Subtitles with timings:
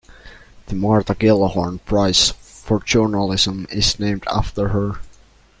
[0.65, 4.93] The Martha Gellhorn Prize for Journalism is named after her.